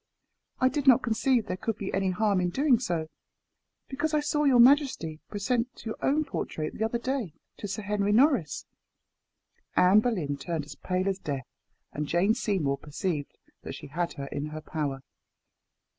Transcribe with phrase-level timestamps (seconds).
[0.59, 3.05] I did not conceive there could be any harm in doing so,
[3.87, 8.11] because I saw your majesty present your own portrait, the other day, to Sir Henry
[8.11, 8.65] Norris."
[9.75, 11.45] Anne Boleyn turned as pale as death,
[11.93, 15.03] and Jane Seymour perceived that she had her in her power.